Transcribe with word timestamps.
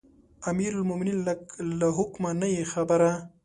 امیرالمؤمنین 0.49 1.17
له 1.79 1.87
حکمه 1.97 2.31
نه 2.41 2.47
یې 2.53 2.63
خبره. 2.73 3.11